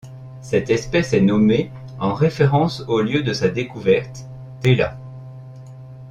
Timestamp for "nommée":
1.21-1.69